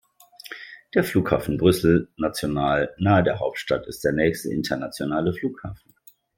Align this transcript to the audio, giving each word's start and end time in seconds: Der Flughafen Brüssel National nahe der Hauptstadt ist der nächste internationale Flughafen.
Der 0.95 1.03
Flughafen 1.03 1.59
Brüssel 1.59 2.09
National 2.17 2.91
nahe 2.97 3.21
der 3.23 3.37
Hauptstadt 3.37 3.85
ist 3.85 4.03
der 4.03 4.13
nächste 4.13 4.49
internationale 4.51 5.31
Flughafen. 5.31 5.93